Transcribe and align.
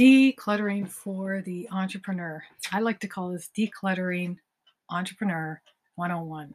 Decluttering 0.00 0.88
for 0.88 1.42
the 1.42 1.68
entrepreneur. 1.70 2.42
I 2.72 2.80
like 2.80 3.00
to 3.00 3.06
call 3.06 3.32
this 3.32 3.50
Decluttering 3.54 4.38
Entrepreneur 4.88 5.60
101. 5.96 6.54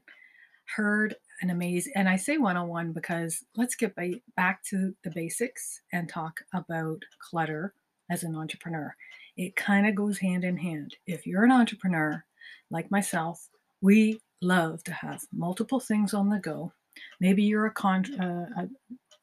Heard 0.75 1.16
an 1.44 1.52
amazing, 1.52 1.94
and 1.96 2.10
I 2.10 2.16
say 2.16 2.39
101 2.39 2.92
because 2.92 3.46
let's 3.55 3.76
get 3.76 3.96
back 4.36 4.63
to 4.63 4.96
the 5.04 5.12
basics 5.12 5.84
and 5.94 6.10
talk 6.10 6.42
about 6.55 7.04
clutter 7.20 7.76
as 8.09 8.23
an 8.23 8.36
entrepreneur. 8.36 8.95
It 9.38 9.55
kind 9.55 9.86
of 9.86 9.93
goes 9.93 10.18
hand 10.18 10.43
in 10.43 10.57
hand. 10.57 10.96
If 11.05 11.27
you're 11.27 11.43
an 11.43 11.52
entrepreneur 11.52 12.25
like 12.71 12.89
myself, 12.89 13.48
we 13.80 14.21
love 14.41 14.84
to 14.86 14.91
have 14.91 15.21
multiple 15.32 15.80
things 15.80 16.16
on 16.16 16.30
the 16.30 16.39
go. 16.39 16.73
Maybe 17.20 17.43
you're 17.43 17.68
a, 17.68 17.71
con- 17.71 18.20
uh, 18.20 18.66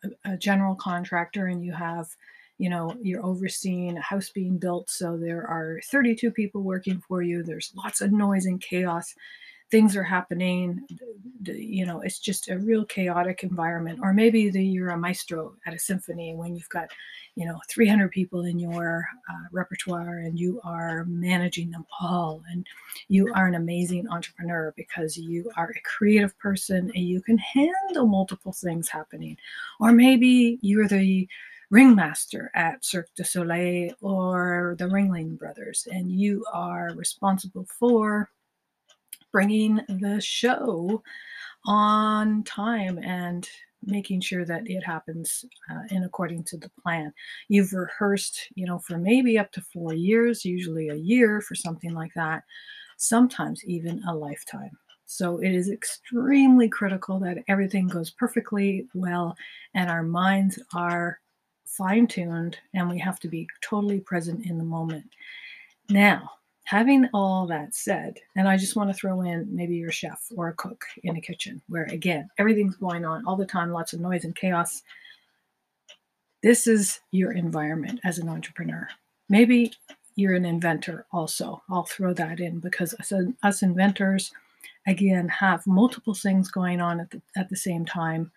a, 0.05 0.35
a 0.35 0.37
general 0.37 0.77
contractor 0.77 1.47
and 1.47 1.65
you 1.65 1.73
have 1.73 2.07
you 2.63 2.71
know 2.71 2.95
you're 3.03 3.27
overseeing 3.27 3.99
a 3.99 4.01
house 4.01 4.31
being 4.31 4.57
built 4.57 4.89
so 4.89 5.17
there 5.17 5.45
are 5.45 5.81
32 5.91 6.31
people 6.31 6.63
working 6.63 7.03
for 7.09 7.21
you. 7.21 7.43
There's 7.43 7.73
lots 7.77 8.01
of 8.01 8.13
noise 8.13 8.47
and 8.47 8.61
chaos. 8.61 9.17
Things 9.73 9.97
are 9.97 10.05
happening. 10.05 10.87
You 11.45 11.87
know 11.87 12.03
it's 12.03 12.21
just 12.21 12.51
a 12.51 12.59
real 12.59 12.85
chaotic 12.85 13.43
environment. 13.43 13.99
Or 14.01 14.13
maybe 14.13 14.49
the, 14.49 14.65
you're 14.65 14.91
a 14.91 14.97
maestro 14.97 15.57
at 15.67 15.75
a 15.75 15.79
symphony 15.79 16.37
when 16.37 16.55
you've 16.55 16.69
got 16.69 16.87
you 17.35 17.47
know 17.47 17.59
300 17.69 18.13
people 18.13 18.45
in 18.45 18.61
your 18.61 19.09
uh, 19.29 19.47
repertoire 19.51 20.19
and 20.19 20.39
you 20.39 20.61
are 20.63 21.05
managing 21.07 21.73
them 21.73 21.85
all. 22.01 22.45
And 22.49 22.65
you 23.09 23.33
are 23.35 23.49
an 23.49 23.57
amazing 23.57 24.09
entrepreneur 24.09 24.73
because 24.77 25.17
you 25.17 25.51
are 25.57 25.71
a 25.71 25.81
creative 25.81 26.39
person 26.39 26.93
and 26.95 27.05
you 27.09 27.23
can 27.23 27.39
handle 27.39 28.07
multiple 28.07 28.53
things 28.53 28.89
happening. 28.89 29.37
Or 29.81 29.91
maybe 29.91 30.61
you're 30.63 30.87
the 30.87 31.27
ringmaster 31.73 32.51
at 32.55 32.85
Cirque 32.85 33.09
du 33.17 33.25
Soleil 33.25 33.95
or 34.03 34.77
the 34.79 34.85
Ringling 34.85 35.39
Brothers, 35.39 35.89
and 35.91 36.13
you 36.13 36.45
are 36.53 36.91
responsible 36.95 37.67
for 37.79 38.29
bringing 39.33 39.81
the 39.89 40.21
show 40.21 41.03
on 41.65 42.45
time 42.45 42.99
and 42.99 43.49
making 43.85 44.21
sure 44.21 44.45
that 44.45 44.63
it 44.67 44.83
happens 44.83 45.47
uh, 45.71 45.81
in 45.91 46.05
according 46.05 46.45
to 46.45 46.59
the 46.59 46.71
plan. 46.83 47.11
You've 47.49 47.73
rehearsed, 47.73 48.49
you 48.55 48.67
know, 48.67 48.79
for 48.79 48.99
maybe 48.99 49.39
up 49.39 49.51
to 49.53 49.63
four 49.63 49.95
years, 49.95 50.45
usually 50.45 50.91
a 50.91 50.95
year 50.95 51.41
for 51.41 51.55
something 51.55 51.95
like 51.95 52.13
that, 52.15 52.43
sometimes 52.99 53.65
even 53.65 54.03
a 54.07 54.15
lifetime. 54.15 54.73
So 55.07 55.39
it 55.39 55.53
is 55.53 55.71
extremely 55.71 56.69
critical 56.69 57.19
that 57.21 57.39
everything 57.49 57.89
goes 57.89 58.11
perfectly 58.11 58.89
well 58.95 59.35
and 59.75 59.91
our 59.91 60.03
minds 60.03 60.59
are 60.75 61.19
fine 61.77 62.07
tuned 62.07 62.59
and 62.75 62.89
we 62.89 62.99
have 62.99 63.19
to 63.21 63.29
be 63.29 63.49
totally 63.63 64.01
present 64.01 64.47
in 64.47 64.59
the 64.59 64.65
moment. 64.65 65.07
Now, 65.89 66.31
having 66.65 67.09
all 67.13 67.47
that 67.47 67.75
said, 67.75 68.19
and 68.37 68.47
I 68.47 68.57
just 68.57 68.77
want 68.77 68.91
to 68.91 68.95
throw 68.95 69.23
in 69.23 69.49
maybe 69.55 69.77
you're 69.77 69.89
a 69.89 69.93
chef 69.93 70.27
or 70.37 70.49
a 70.49 70.55
cook 70.55 70.85
in 71.03 71.17
a 71.17 71.21
kitchen 71.21 71.61
where, 71.69 71.85
again, 71.85 72.29
everything's 72.39 72.77
going 72.77 73.05
on 73.05 73.27
all 73.27 73.37
the 73.37 73.47
time, 73.47 73.73
lots 73.73 73.93
of 73.93 74.01
noise 74.01 74.25
and 74.25 74.37
chaos. 74.37 74.83
This 76.43 76.67
is 76.67 77.01
your 77.11 77.33
environment 77.33 78.01
as 78.05 78.19
an 78.19 78.29
entrepreneur. 78.29 78.89
Maybe 79.29 79.73
you're 80.17 80.35
an 80.35 80.45
inventor 80.45 81.07
also. 81.13 81.63
I'll 81.71 81.85
throw 81.85 82.13
that 82.15 82.39
in 82.39 82.61
because 82.61 82.95
us, 82.95 83.13
us 83.43 83.63
inventors, 83.63 84.31
again, 84.87 85.29
have 85.29 85.67
multiple 85.67 86.15
things 86.15 86.51
going 86.51 86.81
on 86.81 87.01
at 87.01 87.11
the, 87.11 87.23
at 87.37 87.49
the 87.49 87.57
same 87.57 87.87
time 87.87 88.31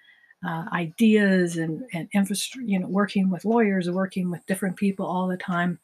uh, 0.45 0.65
ideas 0.73 1.57
and, 1.57 1.83
and 1.93 2.07
infrastructure, 2.13 2.65
you 2.65 2.79
know, 2.79 2.87
working 2.87 3.29
with 3.29 3.45
lawyers, 3.45 3.89
working 3.89 4.29
with 4.29 4.45
different 4.45 4.75
people 4.75 5.05
all 5.05 5.27
the 5.27 5.37
time. 5.37 5.79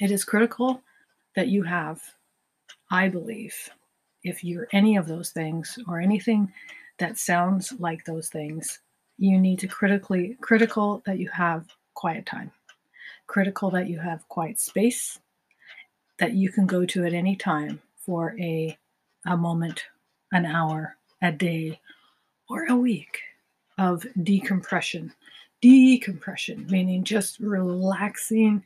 It 0.00 0.10
is 0.10 0.24
critical 0.24 0.82
that 1.36 1.48
you 1.48 1.62
have, 1.62 2.02
I 2.90 3.08
believe, 3.08 3.54
if 4.24 4.42
you're 4.42 4.68
any 4.72 4.96
of 4.96 5.06
those 5.06 5.30
things 5.30 5.78
or 5.86 6.00
anything 6.00 6.52
that 6.98 7.18
sounds 7.18 7.72
like 7.78 8.04
those 8.04 8.28
things, 8.28 8.80
you 9.18 9.38
need 9.38 9.58
to 9.60 9.68
critically 9.68 10.36
critical 10.40 11.02
that 11.06 11.18
you 11.18 11.28
have 11.28 11.66
quiet 11.94 12.26
time, 12.26 12.50
critical 13.26 13.70
that 13.70 13.88
you 13.88 13.98
have 14.00 14.28
quiet 14.28 14.58
space 14.58 15.18
that 16.18 16.34
you 16.34 16.50
can 16.50 16.66
go 16.66 16.84
to 16.86 17.04
at 17.04 17.14
any 17.14 17.36
time 17.36 17.80
for 17.96 18.36
a 18.40 18.76
a 19.26 19.36
moment, 19.36 19.84
an 20.32 20.44
hour, 20.44 20.96
a 21.22 21.30
day, 21.30 21.80
or 22.48 22.64
a 22.64 22.76
week 22.76 23.20
of 23.78 24.06
decompression. 24.22 25.12
Decompression, 25.60 26.66
meaning 26.68 27.04
just 27.04 27.38
relaxing, 27.38 28.62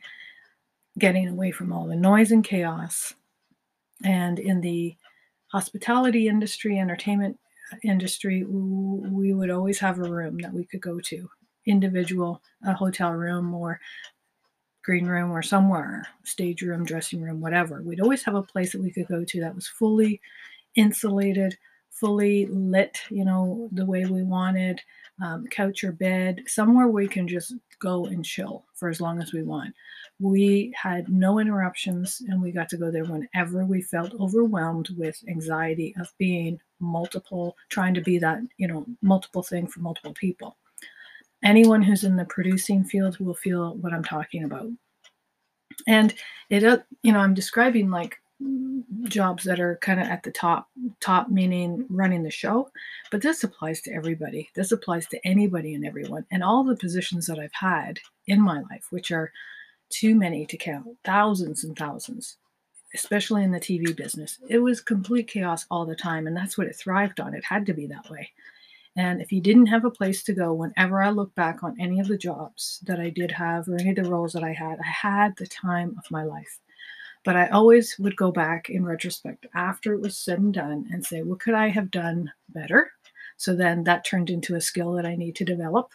getting 0.97 1.27
away 1.29 1.51
from 1.51 1.71
all 1.71 1.87
the 1.87 1.95
noise 1.95 2.31
and 2.31 2.43
chaos. 2.43 3.13
And 4.03 4.39
in 4.39 4.61
the 4.61 4.95
hospitality 5.51 6.27
industry, 6.27 6.79
entertainment 6.79 7.39
industry, 7.83 8.43
we 8.45 9.33
would 9.33 9.49
always 9.49 9.79
have 9.79 9.99
a 9.99 10.09
room 10.09 10.37
that 10.39 10.53
we 10.53 10.65
could 10.65 10.81
go 10.81 10.99
to, 11.01 11.29
individual, 11.65 12.41
a 12.65 12.73
hotel 12.73 13.11
room 13.11 13.53
or 13.53 13.79
green 14.83 15.05
room 15.05 15.31
or 15.31 15.41
somewhere, 15.41 16.07
stage 16.23 16.61
room, 16.61 16.85
dressing 16.85 17.21
room, 17.21 17.41
whatever. 17.41 17.81
We'd 17.81 17.99
always 17.99 18.23
have 18.23 18.35
a 18.35 18.41
place 18.41 18.71
that 18.71 18.81
we 18.81 18.91
could 18.91 19.07
go 19.07 19.23
to 19.25 19.41
that 19.41 19.53
was 19.53 19.67
fully 19.67 20.21
insulated, 20.75 21.57
fully 21.99 22.45
lit, 22.47 22.99
you 23.09 23.25
know, 23.25 23.69
the 23.71 23.85
way 23.85 24.05
we 24.05 24.23
wanted, 24.23 24.81
um, 25.23 25.47
couch 25.47 25.83
or 25.83 25.91
bed, 25.91 26.43
somewhere 26.47 26.87
we 26.87 27.07
can 27.07 27.27
just 27.27 27.55
go 27.79 28.05
and 28.05 28.23
chill 28.23 28.65
for 28.75 28.89
as 28.89 29.01
long 29.01 29.21
as 29.21 29.33
we 29.33 29.43
want. 29.43 29.73
We 30.19 30.73
had 30.75 31.09
no 31.09 31.39
interruptions 31.39 32.21
and 32.27 32.41
we 32.41 32.51
got 32.51 32.69
to 32.69 32.77
go 32.77 32.91
there 32.91 33.05
whenever 33.05 33.65
we 33.65 33.81
felt 33.81 34.13
overwhelmed 34.19 34.89
with 34.97 35.23
anxiety 35.27 35.95
of 35.99 36.11
being 36.17 36.59
multiple, 36.79 37.55
trying 37.69 37.93
to 37.95 38.01
be 38.01 38.17
that, 38.19 38.39
you 38.57 38.67
know, 38.67 38.85
multiple 39.01 39.43
thing 39.43 39.67
for 39.67 39.79
multiple 39.79 40.13
people. 40.13 40.57
Anyone 41.43 41.83
who's 41.83 42.03
in 42.03 42.15
the 42.15 42.25
producing 42.25 42.83
field 42.83 43.19
will 43.19 43.35
feel 43.35 43.75
what 43.75 43.93
I'm 43.93 44.03
talking 44.03 44.43
about. 44.43 44.69
And 45.87 46.13
it, 46.49 46.63
uh, 46.63 46.79
you 47.03 47.11
know, 47.11 47.19
I'm 47.19 47.35
describing 47.35 47.91
like 47.91 48.17
jobs 49.05 49.43
that 49.43 49.59
are 49.59 49.77
kind 49.81 49.99
of 49.99 50.07
at 50.07 50.21
the 50.23 50.31
top 50.31 50.69
top 50.99 51.29
meaning 51.29 51.85
running 51.89 52.21
the 52.21 52.29
show 52.29 52.69
but 53.09 53.21
this 53.21 53.43
applies 53.43 53.81
to 53.81 53.91
everybody. 53.91 54.49
This 54.53 54.71
applies 54.71 55.07
to 55.07 55.27
anybody 55.27 55.73
and 55.73 55.85
everyone 55.85 56.25
and 56.29 56.43
all 56.43 56.63
the 56.63 56.75
positions 56.75 57.25
that 57.27 57.39
i've 57.39 57.53
had 57.53 57.99
in 58.27 58.39
my 58.39 58.61
life 58.69 58.87
which 58.91 59.11
are 59.11 59.31
too 59.89 60.13
many 60.13 60.45
to 60.45 60.57
count 60.57 60.85
thousands 61.03 61.63
and 61.63 61.75
thousands 61.77 62.37
especially 62.93 63.43
in 63.43 63.51
the 63.51 63.59
tv 63.59 63.95
business. 63.95 64.37
It 64.47 64.59
was 64.59 64.81
complete 64.81 65.27
chaos 65.27 65.65
all 65.71 65.85
the 65.85 65.95
time 65.95 66.27
and 66.27 66.37
that's 66.37 66.57
what 66.57 66.67
it 66.67 66.75
thrived 66.75 67.19
on. 67.19 67.33
It 67.33 67.43
had 67.43 67.65
to 67.65 67.73
be 67.73 67.87
that 67.87 68.09
way. 68.09 68.31
And 68.95 69.21
if 69.21 69.31
you 69.31 69.41
didn't 69.41 69.67
have 69.67 69.85
a 69.85 69.91
place 69.91 70.23
to 70.23 70.33
go 70.33 70.53
whenever 70.53 71.01
i 71.01 71.09
look 71.09 71.33
back 71.33 71.63
on 71.63 71.75
any 71.79 71.99
of 71.99 72.07
the 72.07 72.17
jobs 72.17 72.79
that 72.85 72.99
i 72.99 73.09
did 73.09 73.31
have 73.31 73.67
or 73.67 73.75
any 73.79 73.89
of 73.89 73.95
the 73.95 74.09
roles 74.09 74.33
that 74.33 74.43
i 74.43 74.53
had 74.53 74.79
i 74.79 74.87
had 74.87 75.35
the 75.37 75.47
time 75.47 75.95
of 75.97 76.11
my 76.11 76.23
life 76.23 76.59
but 77.27 77.35
I 77.35 77.49
always 77.49 77.99
would 77.99 78.15
go 78.15 78.31
back 78.31 78.69
in 78.69 78.85
retrospect 78.85 79.47
after 79.53 79.91
it 79.91 79.99
was 79.99 80.17
said 80.17 80.39
and 80.39 80.53
done 80.53 80.87
and 80.93 81.05
say, 81.05 81.23
what 81.23 81.41
could 81.41 81.55
I 81.55 81.67
have 81.67 81.91
done 81.91 82.31
better? 82.47 82.89
So 83.35 83.53
then 83.53 83.83
that 83.83 84.05
turned 84.05 84.29
into 84.29 84.55
a 84.55 84.61
skill 84.61 84.93
that 84.93 85.05
I 85.05 85.17
need 85.17 85.35
to 85.35 85.43
develop. 85.43 85.91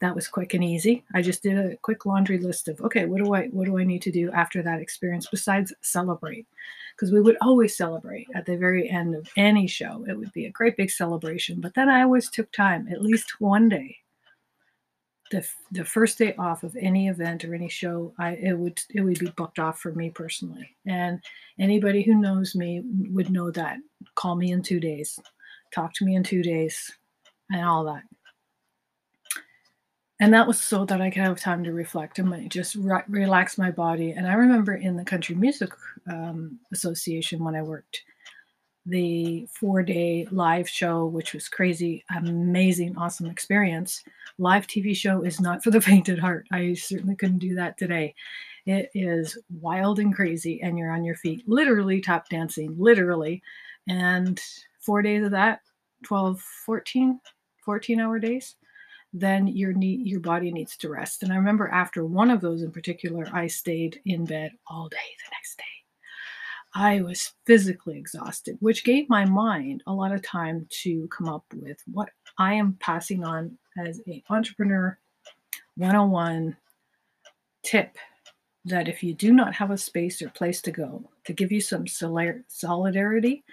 That 0.00 0.14
was 0.14 0.26
quick 0.26 0.54
and 0.54 0.64
easy. 0.64 1.04
I 1.12 1.20
just 1.20 1.42
did 1.42 1.58
a 1.58 1.76
quick 1.76 2.06
laundry 2.06 2.38
list 2.38 2.66
of 2.68 2.80
okay, 2.80 3.04
what 3.04 3.22
do 3.22 3.34
I 3.34 3.48
what 3.48 3.66
do 3.66 3.76
I 3.76 3.84
need 3.84 4.00
to 4.00 4.10
do 4.10 4.32
after 4.32 4.62
that 4.62 4.80
experience 4.80 5.28
besides 5.30 5.74
celebrate? 5.82 6.46
Because 6.96 7.12
we 7.12 7.20
would 7.20 7.36
always 7.42 7.76
celebrate 7.76 8.26
at 8.34 8.46
the 8.46 8.56
very 8.56 8.88
end 8.88 9.14
of 9.14 9.28
any 9.36 9.66
show. 9.66 10.06
It 10.08 10.16
would 10.16 10.32
be 10.32 10.46
a 10.46 10.50
great 10.50 10.78
big 10.78 10.90
celebration. 10.90 11.60
But 11.60 11.74
then 11.74 11.90
I 11.90 12.00
always 12.00 12.30
took 12.30 12.50
time, 12.52 12.88
at 12.90 13.02
least 13.02 13.38
one 13.38 13.68
day, 13.68 13.98
the 15.30 15.46
the 15.72 15.84
first 15.84 16.18
day 16.18 16.34
off 16.38 16.62
of 16.62 16.76
any 16.80 17.08
event 17.08 17.44
or 17.44 17.54
any 17.54 17.68
show, 17.68 18.12
I 18.18 18.32
it 18.32 18.58
would 18.58 18.80
it 18.94 19.02
would 19.02 19.18
be 19.18 19.32
booked 19.36 19.58
off 19.58 19.80
for 19.80 19.92
me 19.92 20.10
personally. 20.10 20.76
And 20.86 21.20
anybody 21.58 22.02
who 22.02 22.14
knows 22.14 22.54
me 22.54 22.82
would 23.10 23.30
know 23.30 23.50
that. 23.50 23.78
Call 24.14 24.36
me 24.36 24.52
in 24.52 24.62
two 24.62 24.80
days, 24.80 25.18
talk 25.74 25.92
to 25.94 26.04
me 26.04 26.16
in 26.16 26.22
two 26.22 26.42
days, 26.42 26.90
and 27.50 27.64
all 27.64 27.84
that. 27.84 28.02
And 30.20 30.34
that 30.34 30.48
was 30.48 30.60
so 30.60 30.84
that 30.86 31.00
I 31.00 31.10
could 31.10 31.22
have 31.22 31.38
time 31.38 31.62
to 31.64 31.72
reflect 31.72 32.18
and 32.18 32.50
just 32.50 32.74
re- 32.74 33.02
relax 33.08 33.56
my 33.56 33.70
body. 33.70 34.10
And 34.12 34.26
I 34.26 34.32
remember 34.32 34.74
in 34.74 34.96
the 34.96 35.04
Country 35.04 35.36
Music 35.36 35.70
um, 36.10 36.58
Association 36.72 37.44
when 37.44 37.54
I 37.54 37.62
worked, 37.62 38.02
the 38.88 39.46
four 39.52 39.82
day 39.82 40.26
live 40.30 40.68
show, 40.68 41.06
which 41.06 41.34
was 41.34 41.48
crazy, 41.48 42.04
amazing, 42.16 42.96
awesome 42.96 43.26
experience. 43.26 44.02
Live 44.38 44.66
TV 44.66 44.96
show 44.96 45.22
is 45.22 45.40
not 45.40 45.62
for 45.62 45.70
the 45.70 45.80
faint 45.88 46.08
at 46.08 46.18
heart. 46.18 46.46
I 46.52 46.74
certainly 46.74 47.16
couldn't 47.16 47.38
do 47.38 47.54
that 47.56 47.76
today. 47.78 48.14
It 48.66 48.90
is 48.94 49.38
wild 49.60 49.98
and 49.98 50.14
crazy, 50.14 50.60
and 50.62 50.78
you're 50.78 50.92
on 50.92 51.04
your 51.04 51.16
feet, 51.16 51.48
literally 51.48 52.00
tap 52.00 52.28
dancing, 52.28 52.74
literally. 52.78 53.42
And 53.88 54.40
four 54.80 55.02
days 55.02 55.24
of 55.24 55.30
that, 55.32 55.60
12, 56.04 56.40
14, 56.40 57.20
14 57.64 58.00
hour 58.00 58.18
days. 58.18 58.56
then 59.12 59.46
your 59.48 59.72
need, 59.72 60.06
your 60.06 60.20
body 60.20 60.52
needs 60.52 60.76
to 60.78 60.90
rest. 60.90 61.22
And 61.22 61.32
I 61.32 61.36
remember 61.36 61.68
after 61.68 62.04
one 62.04 62.30
of 62.30 62.40
those 62.40 62.62
in 62.62 62.70
particular, 62.72 63.26
I 63.32 63.46
stayed 63.46 64.00
in 64.04 64.24
bed 64.26 64.52
all 64.66 64.88
day 64.88 64.96
the 64.96 65.30
next 65.34 65.56
day. 65.58 65.77
I 66.74 67.00
was 67.00 67.32
physically 67.46 67.98
exhausted, 67.98 68.56
which 68.60 68.84
gave 68.84 69.08
my 69.08 69.24
mind 69.24 69.82
a 69.86 69.92
lot 69.92 70.12
of 70.12 70.22
time 70.22 70.66
to 70.82 71.08
come 71.08 71.28
up 71.28 71.44
with 71.54 71.78
what 71.90 72.10
I 72.38 72.54
am 72.54 72.76
passing 72.80 73.24
on 73.24 73.56
as 73.78 74.00
an 74.06 74.22
entrepreneur 74.28 74.98
101 75.76 76.56
tip 77.62 77.96
that 78.64 78.88
if 78.88 79.02
you 79.02 79.14
do 79.14 79.32
not 79.32 79.54
have 79.54 79.70
a 79.70 79.78
space 79.78 80.20
or 80.20 80.28
place 80.30 80.60
to 80.62 80.70
go 80.70 81.02
to 81.24 81.32
give 81.32 81.50
you 81.50 81.60
some 81.60 81.86
solidarity, 81.86 83.44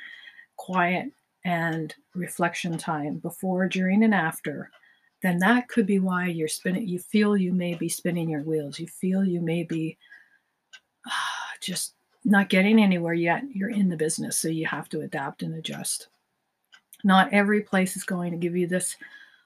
quiet, 0.57 1.11
and 1.45 1.93
reflection 2.15 2.77
time 2.77 3.17
before, 3.17 3.67
during, 3.67 4.03
and 4.03 4.13
after, 4.13 4.71
then 5.21 5.39
that 5.39 5.67
could 5.67 5.85
be 5.85 5.99
why 5.99 6.27
you're 6.27 6.47
spinning. 6.47 6.87
You 6.87 6.99
feel 6.99 7.37
you 7.37 7.53
may 7.53 7.75
be 7.75 7.89
spinning 7.89 8.29
your 8.29 8.41
wheels. 8.41 8.79
You 8.79 8.87
feel 8.87 9.23
you 9.23 9.41
may 9.41 9.63
be 9.63 9.97
uh, 11.05 11.11
just 11.61 11.94
not 12.25 12.49
getting 12.49 12.81
anywhere 12.81 13.13
yet. 13.13 13.43
You're 13.53 13.69
in 13.69 13.87
the 13.87 13.95
business, 13.95 14.37
so 14.37 14.47
you 14.47 14.65
have 14.65 14.89
to 14.89 15.01
adapt 15.01 15.43
and 15.43 15.53
adjust. 15.55 16.07
Not 17.03 17.31
every 17.31 17.61
place 17.61 17.95
is 17.95 18.03
going 18.03 18.31
to 18.31 18.37
give 18.37 18.55
you 18.55 18.67
this 18.67 18.97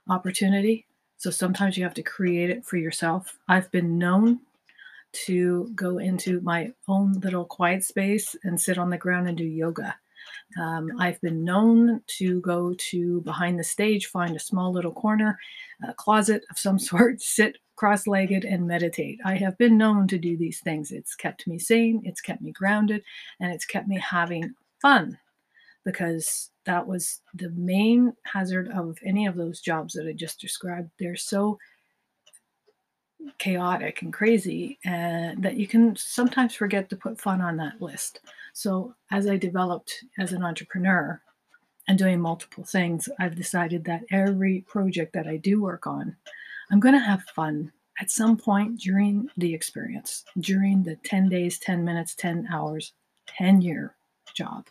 opportunity. 0.07 0.87
So 1.17 1.29
sometimes 1.29 1.77
you 1.77 1.83
have 1.83 1.93
to 1.95 2.03
create 2.03 2.49
it 2.49 2.65
for 2.65 2.77
yourself. 2.77 3.37
I've 3.49 3.69
been 3.71 3.97
known 3.97 4.39
to 5.11 5.69
go 5.75 5.97
into 5.97 6.39
my 6.41 6.71
own 6.87 7.13
little 7.13 7.43
quiet 7.43 7.83
space 7.83 8.35
and 8.43 8.59
sit 8.59 8.77
on 8.77 8.89
the 8.89 8.97
ground 8.97 9.27
and 9.27 9.37
do 9.37 9.43
yoga. 9.43 9.95
Um, 10.59 10.91
I've 10.99 11.19
been 11.21 11.43
known 11.43 12.01
to 12.17 12.39
go 12.41 12.73
to 12.77 13.21
behind 13.21 13.59
the 13.59 13.63
stage, 13.63 14.07
find 14.07 14.35
a 14.35 14.39
small 14.39 14.71
little 14.71 14.91
corner, 14.91 15.37
a 15.87 15.93
closet 15.93 16.43
of 16.49 16.57
some 16.57 16.79
sort, 16.79 17.21
sit 17.21 17.57
cross 17.79 18.07
legged 18.07 18.43
and 18.43 18.67
meditate. 18.67 19.21
I 19.23 19.35
have 19.35 19.57
been 19.57 19.77
known 19.77 20.05
to 20.09 20.17
do 20.17 20.35
these 20.35 20.59
things. 20.59 20.91
It's 20.91 21.15
kept 21.15 21.47
me 21.47 21.57
sane, 21.57 22.01
it's 22.03 22.19
kept 22.19 22.41
me 22.41 22.51
grounded, 22.51 23.01
and 23.39 23.53
it's 23.53 23.63
kept 23.63 23.87
me 23.87 23.97
having 23.97 24.53
fun 24.81 25.17
because 25.85 26.51
that 26.65 26.85
was 26.85 27.21
the 27.33 27.51
main 27.51 28.11
hazard 28.25 28.69
of 28.71 28.97
any 29.05 29.27
of 29.27 29.37
those 29.37 29.61
jobs 29.61 29.93
that 29.93 30.05
I 30.05 30.11
just 30.11 30.41
described. 30.41 30.89
They're 30.99 31.15
so 31.15 31.57
chaotic 33.37 34.01
and 34.01 34.11
crazy 34.11 34.77
and 34.83 35.41
that 35.41 35.55
you 35.55 35.65
can 35.65 35.95
sometimes 35.95 36.53
forget 36.53 36.89
to 36.89 36.97
put 36.97 37.19
fun 37.19 37.39
on 37.39 37.55
that 37.57 37.81
list. 37.81 38.19
So 38.51 38.93
as 39.09 39.25
I 39.25 39.37
developed 39.37 40.03
as 40.17 40.33
an 40.33 40.43
entrepreneur 40.43 41.21
and 41.87 41.97
doing 41.97 42.19
multiple 42.19 42.65
things, 42.65 43.07
I've 43.19 43.37
decided 43.37 43.85
that 43.85 44.03
every 44.11 44.65
project 44.67 45.13
that 45.13 45.27
I 45.27 45.37
do 45.37 45.61
work 45.61 45.87
on, 45.87 46.17
I'm 46.71 46.79
going 46.79 46.93
to 46.93 46.99
have 46.99 47.23
fun 47.35 47.71
at 47.99 48.11
some 48.11 48.37
point 48.37 48.79
during 48.79 49.27
the 49.37 49.53
experience, 49.53 50.23
during 50.39 50.83
the 50.83 50.95
10 51.03 51.29
days, 51.29 51.59
10 51.59 51.83
minutes, 51.83 52.15
10 52.15 52.47
hours, 52.51 52.93
10 53.27 53.61
year 53.61 53.95
job. 54.33 54.67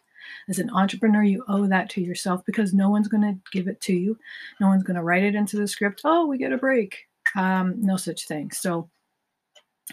As 0.49 0.59
an 0.59 0.71
entrepreneur, 0.71 1.23
you 1.23 1.45
owe 1.49 1.67
that 1.67 1.89
to 1.91 2.01
yourself 2.01 2.45
because 2.45 2.75
no 2.75 2.91
one's 2.91 3.09
going 3.09 3.23
to 3.23 3.39
give 3.53 3.69
it 3.69 3.81
to 3.83 3.95
you. 3.95 4.19
No 4.61 4.69
one's 4.69 4.83
going 4.83 4.97
to 4.97 5.03
write 5.03 5.23
it 5.23 5.35
into 5.35 5.57
the 5.57 5.69
script. 5.69 6.03
Oh, 6.05 6.27
we 6.27 6.39
get 6.39 6.53
a 6.53 6.59
break. 6.59 7.07
Um, 7.35 7.75
no 7.79 7.97
such 7.97 8.27
thing. 8.27 8.51
So 8.51 8.89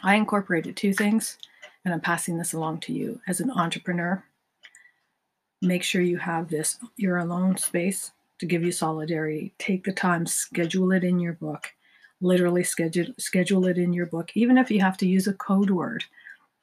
I 0.03 0.15
incorporated 0.15 0.75
two 0.75 0.93
things, 0.93 1.37
and 1.83 1.93
I'm 1.93 2.01
passing 2.01 2.37
this 2.37 2.53
along 2.53 2.81
to 2.81 2.93
you 2.93 3.19
as 3.27 3.39
an 3.39 3.51
entrepreneur. 3.51 4.23
Make 5.61 5.83
sure 5.83 6.01
you 6.01 6.17
have 6.17 6.49
this 6.49 6.77
your 6.97 7.17
alone 7.17 7.57
space 7.57 8.11
to 8.39 8.45
give 8.45 8.63
you 8.63 8.71
solidarity. 8.71 9.53
Take 9.57 9.85
the 9.85 9.93
time, 9.93 10.25
schedule 10.25 10.91
it 10.91 11.03
in 11.03 11.19
your 11.19 11.33
book. 11.33 11.73
Literally 12.21 12.63
schedule 12.63 13.13
schedule 13.19 13.65
it 13.67 13.77
in 13.77 13.93
your 13.93 14.05
book, 14.05 14.31
even 14.35 14.57
if 14.57 14.71
you 14.71 14.79
have 14.79 14.97
to 14.97 15.07
use 15.07 15.27
a 15.27 15.33
code 15.33 15.69
word 15.69 16.03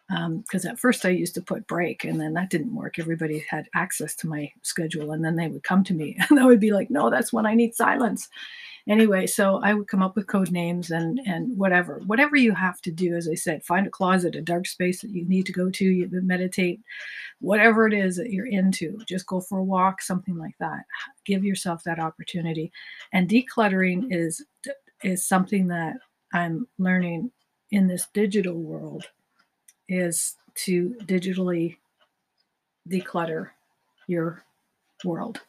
because 0.08 0.64
um, 0.64 0.70
at 0.70 0.78
first 0.78 1.06
I 1.06 1.10
used 1.10 1.34
to 1.34 1.42
put 1.42 1.66
break 1.66 2.04
and 2.04 2.20
then 2.20 2.34
that 2.34 2.50
didn't 2.50 2.74
work. 2.74 2.98
Everybody 2.98 3.44
had 3.48 3.68
access 3.74 4.14
to 4.16 4.28
my 4.28 4.52
schedule 4.62 5.12
and 5.12 5.24
then 5.24 5.36
they 5.36 5.48
would 5.48 5.62
come 5.62 5.84
to 5.84 5.94
me 5.94 6.16
and 6.30 6.38
I 6.38 6.44
would 6.44 6.60
be 6.60 6.72
like, 6.72 6.90
no, 6.90 7.10
that's 7.10 7.32
when 7.32 7.46
I 7.46 7.54
need 7.54 7.74
silence. 7.74 8.28
Anyway, 8.88 9.28
so 9.28 9.60
I 9.62 9.74
would 9.74 9.86
come 9.86 10.02
up 10.02 10.16
with 10.16 10.26
code 10.26 10.50
names 10.50 10.90
and 10.90 11.20
and 11.24 11.56
whatever, 11.56 12.00
whatever 12.06 12.34
you 12.34 12.52
have 12.52 12.80
to 12.82 12.90
do. 12.90 13.14
As 13.14 13.28
I 13.28 13.34
said, 13.34 13.62
find 13.62 13.86
a 13.86 13.90
closet, 13.90 14.34
a 14.34 14.42
dark 14.42 14.66
space 14.66 15.02
that 15.02 15.12
you 15.12 15.24
need 15.28 15.46
to 15.46 15.52
go 15.52 15.70
to. 15.70 15.84
You 15.84 16.08
meditate, 16.10 16.80
whatever 17.40 17.86
it 17.86 17.94
is 17.94 18.16
that 18.16 18.32
you're 18.32 18.46
into. 18.46 18.98
Just 19.06 19.28
go 19.28 19.40
for 19.40 19.58
a 19.58 19.64
walk, 19.64 20.02
something 20.02 20.36
like 20.36 20.58
that. 20.58 20.84
Give 21.24 21.44
yourself 21.44 21.84
that 21.84 22.00
opportunity. 22.00 22.72
And 23.12 23.28
decluttering 23.28 24.08
is 24.10 24.44
is 25.02 25.26
something 25.26 25.68
that 25.68 25.96
I'm 26.32 26.66
learning 26.78 27.30
in 27.70 27.88
this 27.88 28.08
digital 28.12 28.54
world 28.54 29.04
is 29.88 30.36
to 30.54 30.94
digitally 31.04 31.76
declutter 32.88 33.50
your 34.06 34.44
world. 35.04 35.40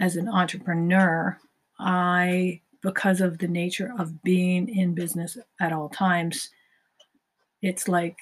As 0.00 0.16
an 0.16 0.28
entrepreneur, 0.28 1.38
I, 1.78 2.60
because 2.82 3.20
of 3.20 3.38
the 3.38 3.48
nature 3.48 3.92
of 3.98 4.22
being 4.22 4.68
in 4.68 4.94
business 4.94 5.38
at 5.60 5.72
all 5.72 5.88
times, 5.88 6.50
it's 7.62 7.88
like 7.88 8.16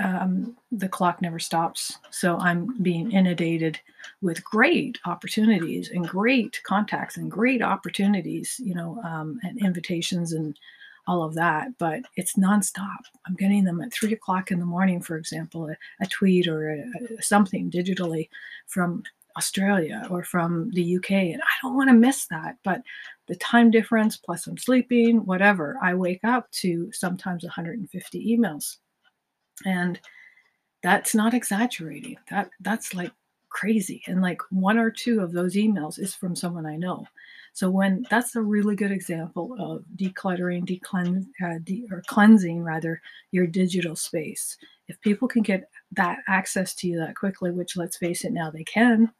um, 0.00 0.56
the 0.72 0.88
clock 0.88 1.22
never 1.22 1.38
stops. 1.38 1.98
So 2.10 2.36
I'm 2.38 2.82
being 2.82 3.12
inundated 3.12 3.80
with 4.22 4.44
great 4.44 4.98
opportunities 5.04 5.90
and 5.90 6.08
great 6.08 6.60
contacts 6.64 7.16
and 7.16 7.30
great 7.30 7.62
opportunities, 7.62 8.60
you 8.62 8.74
know, 8.74 9.00
um, 9.04 9.38
and 9.42 9.58
invitations 9.58 10.32
and 10.32 10.58
all 11.06 11.22
of 11.22 11.34
that, 11.34 11.68
but 11.78 12.00
it's 12.16 12.34
nonstop. 12.34 12.98
I'm 13.26 13.34
getting 13.34 13.64
them 13.64 13.80
at 13.80 13.92
three 13.92 14.12
o'clock 14.12 14.50
in 14.50 14.58
the 14.58 14.66
morning, 14.66 15.00
for 15.00 15.16
example, 15.16 15.68
a, 15.68 15.76
a 16.00 16.06
tweet 16.06 16.48
or 16.48 16.70
a, 16.70 16.78
a, 16.78 17.22
something 17.22 17.70
digitally 17.70 18.28
from 18.66 19.04
Australia 19.36 20.06
or 20.10 20.24
from 20.24 20.70
the 20.72 20.96
UK. 20.96 21.10
And 21.10 21.42
I 21.42 21.54
don't 21.62 21.76
want 21.76 21.90
to 21.90 21.94
miss 21.94 22.26
that. 22.26 22.56
But 22.64 22.82
the 23.28 23.36
time 23.36 23.70
difference, 23.70 24.16
plus 24.16 24.46
I'm 24.46 24.58
sleeping, 24.58 25.24
whatever, 25.26 25.78
I 25.82 25.94
wake 25.94 26.24
up 26.24 26.50
to 26.62 26.90
sometimes 26.92 27.44
150 27.44 28.36
emails. 28.36 28.78
And 29.64 30.00
that's 30.82 31.14
not 31.14 31.34
exaggerating. 31.34 32.16
That 32.30 32.50
that's 32.60 32.94
like 32.94 33.12
crazy. 33.48 34.02
And 34.06 34.20
like 34.20 34.40
one 34.50 34.78
or 34.78 34.90
two 34.90 35.20
of 35.20 35.32
those 35.32 35.56
emails 35.56 35.98
is 35.98 36.14
from 36.14 36.36
someone 36.36 36.66
I 36.66 36.76
know. 36.76 37.06
So 37.54 37.70
when 37.70 38.04
that's 38.10 38.36
a 38.36 38.42
really 38.42 38.76
good 38.76 38.92
example 38.92 39.56
of 39.58 39.84
decluttering, 39.96 40.66
decleanse, 40.66 41.26
uh, 41.42 41.58
de, 41.64 41.86
or 41.90 42.02
cleansing 42.06 42.62
rather 42.62 43.00
your 43.30 43.46
digital 43.46 43.96
space. 43.96 44.58
If 44.88 45.00
people 45.00 45.26
can 45.26 45.42
get 45.42 45.70
that 45.92 46.18
access 46.28 46.74
to 46.76 46.86
you 46.86 46.98
that 46.98 47.16
quickly, 47.16 47.50
which 47.50 47.76
let's 47.76 47.96
face 47.96 48.24
it, 48.24 48.32
now 48.32 48.50
they 48.50 48.64
can. 48.64 49.10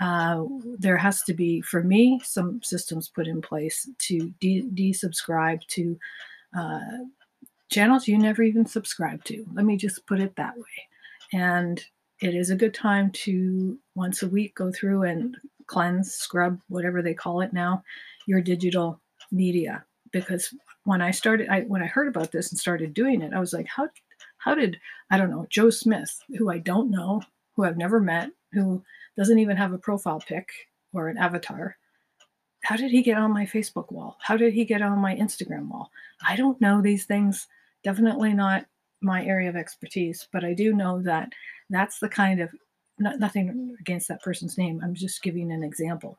Uh, 0.00 0.44
there 0.78 0.96
has 0.96 1.22
to 1.22 1.34
be, 1.34 1.60
for 1.62 1.82
me, 1.82 2.20
some 2.24 2.62
systems 2.62 3.08
put 3.08 3.26
in 3.26 3.40
place 3.40 3.88
to 3.98 4.32
de- 4.38 4.68
desubscribe 4.74 5.66
to 5.68 5.98
uh, 6.56 6.80
channels 7.72 8.06
you 8.06 8.18
never 8.18 8.42
even 8.42 8.66
subscribe 8.66 9.24
to. 9.24 9.44
Let 9.54 9.64
me 9.64 9.76
just 9.76 10.06
put 10.06 10.20
it 10.20 10.36
that 10.36 10.56
way. 10.56 10.88
And 11.32 11.82
it 12.20 12.34
is 12.34 12.50
a 12.50 12.56
good 12.56 12.74
time 12.74 13.10
to 13.12 13.78
once 13.94 14.22
a 14.22 14.28
week 14.28 14.54
go 14.54 14.70
through 14.70 15.02
and 15.02 15.36
cleanse, 15.66 16.12
scrub, 16.12 16.60
whatever 16.68 17.02
they 17.02 17.14
call 17.14 17.40
it 17.40 17.52
now, 17.52 17.82
your 18.26 18.40
digital 18.40 19.00
media. 19.30 19.84
Because 20.12 20.54
when 20.84 21.00
I 21.00 21.10
started, 21.10 21.48
I 21.48 21.62
when 21.62 21.82
I 21.82 21.86
heard 21.86 22.08
about 22.08 22.32
this 22.32 22.50
and 22.50 22.60
started 22.60 22.94
doing 22.94 23.22
it, 23.22 23.32
I 23.32 23.40
was 23.40 23.52
like, 23.52 23.66
how 23.66 23.88
how 24.38 24.54
did 24.54 24.78
I 25.10 25.16
don't 25.16 25.30
know 25.30 25.46
Joe 25.48 25.70
Smith, 25.70 26.22
who 26.36 26.50
I 26.50 26.58
don't 26.58 26.90
know, 26.90 27.22
who 27.56 27.64
I've 27.64 27.78
never 27.78 28.00
met, 28.00 28.30
who 28.52 28.82
doesn't 29.16 29.38
even 29.38 29.56
have 29.56 29.72
a 29.72 29.78
profile 29.78 30.20
pic 30.20 30.50
or 30.92 31.08
an 31.08 31.18
avatar. 31.18 31.76
How 32.64 32.76
did 32.76 32.90
he 32.90 33.02
get 33.02 33.18
on 33.18 33.32
my 33.32 33.44
Facebook 33.44 33.90
wall? 33.90 34.16
How 34.20 34.36
did 34.36 34.54
he 34.54 34.64
get 34.64 34.82
on 34.82 34.98
my 34.98 35.16
Instagram 35.16 35.68
wall? 35.68 35.90
I 36.26 36.36
don't 36.36 36.60
know 36.60 36.80
these 36.80 37.04
things. 37.04 37.48
Definitely 37.84 38.32
not 38.32 38.66
my 39.00 39.24
area 39.24 39.48
of 39.48 39.56
expertise, 39.56 40.28
but 40.32 40.44
I 40.44 40.54
do 40.54 40.72
know 40.74 41.02
that 41.02 41.32
that's 41.70 41.98
the 41.98 42.08
kind 42.08 42.40
of 42.40 42.50
not, 42.98 43.18
nothing 43.18 43.76
against 43.80 44.08
that 44.08 44.22
person's 44.22 44.56
name. 44.56 44.80
I'm 44.82 44.94
just 44.94 45.22
giving 45.22 45.50
an 45.50 45.62
example. 45.62 46.16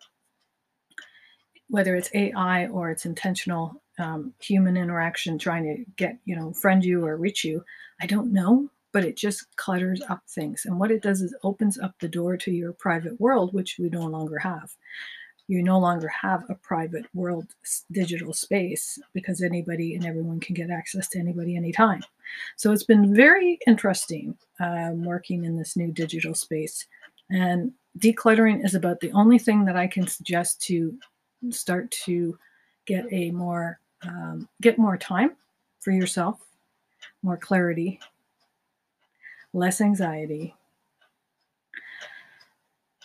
Whether 1.70 1.96
it's 1.96 2.10
AI 2.13 2.67
or 2.67 2.91
it's 2.91 3.05
intentional 3.05 3.82
um, 4.00 4.34
human 4.39 4.75
interaction 4.75 5.38
trying 5.38 5.63
to 5.63 5.91
get, 5.96 6.17
you 6.25 6.36
know, 6.36 6.51
friend 6.53 6.84
you 6.84 7.05
or 7.05 7.15
reach 7.15 7.43
you, 7.43 7.63
I 8.01 8.05
don't 8.05 8.34
know, 8.34 8.70
but 8.91 9.05
it 9.05 9.15
just 9.15 9.55
clutters 9.55 10.01
up 10.10 10.24
things. 10.27 10.65
And 10.65 10.79
what 10.79 10.91
it 10.91 11.01
does 11.01 11.22
is 11.22 11.36
opens 11.43 11.79
up 11.79 11.96
the 12.00 12.08
door 12.08 12.36
to 12.38 12.51
your 12.51 12.74
private 12.74 13.20
world, 13.20 13.53
which 13.53 13.77
we 13.79 13.89
no 13.89 14.05
longer 14.05 14.39
have 14.39 14.75
you 15.48 15.62
no 15.62 15.78
longer 15.78 16.08
have 16.08 16.44
a 16.50 16.56
private 16.56 17.06
world 17.14 17.48
digital 17.92 18.34
space 18.34 18.98
because 19.14 19.42
anybody 19.42 19.96
and 19.96 20.06
everyone 20.06 20.40
can 20.40 20.56
get 20.56 20.70
access 20.70 21.08
to 21.10 21.20
anybody 21.20 21.58
anytime. 21.58 22.02
So 22.56 22.72
it's 22.72 22.86
been 22.86 23.14
very 23.14 23.60
interesting 23.68 24.38
um, 24.60 25.04
working 25.04 25.44
in 25.44 25.58
this 25.58 25.76
new 25.76 25.92
digital 25.92 26.34
space. 26.34 26.86
And 27.30 27.74
decluttering 28.00 28.64
is 28.64 28.76
about 28.76 29.00
the 29.02 29.12
only 29.12 29.38
thing 29.38 29.66
that 29.66 29.76
I 29.76 29.88
can 29.88 30.08
suggest 30.08 30.62
to 30.64 30.98
start 31.50 31.92
to 32.06 32.38
get 32.86 33.06
a 33.12 33.32
more 33.32 33.80
um, 34.06 34.50
get 34.62 34.78
more 34.78 34.98
time 34.98 35.32
for 35.80 35.92
yourself, 35.92 36.40
more 37.22 37.38
clarity, 37.38 38.00
less 39.54 39.80
anxiety, 39.80 40.54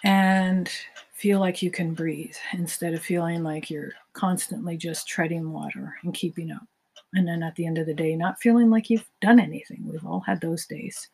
and 0.03 0.71
feel 1.19 1.41
like 1.41 1.63
you 1.63 1.71
can 1.71 1.95
breathe 1.95 2.37
instead 2.53 2.95
of 2.95 3.03
feeling 3.03 3.43
like 3.43 3.69
you're 3.69 3.93
constantly 4.13 4.77
just 4.77 5.09
treading 5.09 5.51
water 5.51 5.97
and 6.05 6.15
keeping 6.15 6.53
up. 6.53 6.63
And 7.15 7.27
then 7.27 7.43
at 7.43 7.57
the 7.57 7.67
end 7.67 7.77
of 7.79 7.87
the 7.87 7.95
day, 7.95 8.15
not 8.15 8.41
feeling 8.41 8.71
like 8.71 8.89
you've 8.89 9.09
done 9.21 9.41
anything. 9.41 9.83
We've 9.85 10.07
all 10.07 10.21
had 10.21 10.41
those 10.41 10.65
days. 10.67 11.09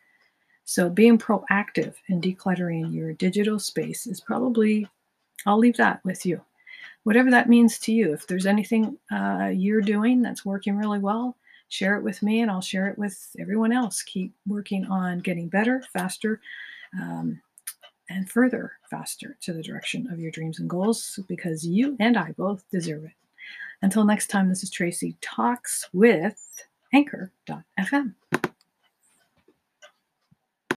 So 0.67 0.91
being 0.91 1.17
proactive 1.17 1.95
in 2.09 2.21
decluttering 2.21 2.95
your 2.95 3.15
digital 3.15 3.59
space 3.59 4.07
is 4.07 4.21
probably, 4.21 4.87
I'll 5.47 5.59
leave 5.59 5.79
that 5.79 6.05
with 6.05 6.27
you. 6.27 6.39
Whatever 7.05 7.31
that 7.31 7.49
means 7.49 7.79
to 7.81 7.93
you. 7.93 8.13
If 8.13 8.27
there's 8.27 8.47
anything 8.47 8.99
uh, 9.11 9.53
you're 9.55 9.81
doing 9.81 10.21
that's 10.21 10.45
working 10.45 10.77
really 10.77 10.99
well, 10.99 11.35
share 11.71 11.97
it 11.97 12.03
with 12.03 12.23
me 12.23 12.43
and 12.43 12.51
I'll 12.51 12.61
share 12.61 12.89
it 12.89 12.99
with 12.99 13.35
everyone 13.39 13.73
else. 13.73 14.03
Keep 14.03 14.35
working 14.47 14.85
on 14.85 15.21
getting 15.21 15.49
better, 15.49 15.83
faster, 15.95 16.43
um, 17.01 17.41
and 18.09 18.31
further 18.31 18.73
faster 18.91 19.37
to 19.43 19.53
the 19.53 19.63
direction 19.63 20.09
of 20.11 20.19
your 20.19 20.31
dreams 20.31 20.61
and 20.61 20.69
goals 20.69 21.19
because 21.29 21.67
you 21.67 21.97
and 22.01 22.17
I 22.17 22.33
both 22.33 22.65
deserve 22.71 23.05
it. 23.05 23.13
Until 23.83 24.05
next 24.05 24.29
time, 24.29 24.49
this 24.49 24.63
is 24.63 24.71
Tracey 24.71 25.17
Talks 25.21 25.89
with 25.93 26.41
Anchor.fm. 26.93 28.15